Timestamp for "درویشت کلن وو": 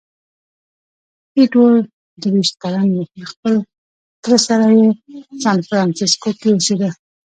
2.21-3.03